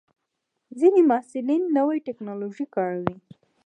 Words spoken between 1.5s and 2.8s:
د نوې ټکنالوژۍ